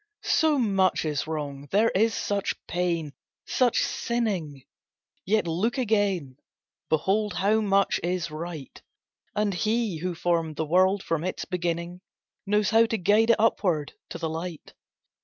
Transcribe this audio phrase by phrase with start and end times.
[0.33, 4.63] "So much is wrong, there is such pain—such sinning."
[5.27, 8.81] Yet look again—behold how much is right!
[9.35, 12.01] And He who formed the world from its beginning
[12.47, 14.73] Knows how to guide it upward to the light.